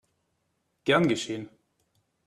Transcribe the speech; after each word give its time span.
Gern 0.83 1.07
geschehen! 1.09 1.47